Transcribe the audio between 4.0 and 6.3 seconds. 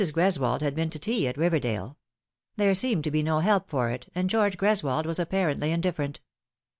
and George Greswold was apparently indifferent.